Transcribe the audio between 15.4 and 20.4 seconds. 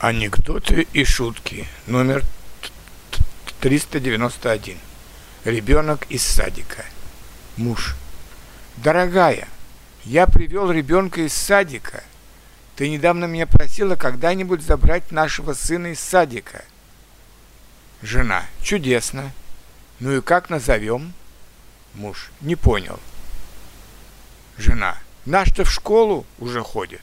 сына из садика. Жена. Чудесно. Ну и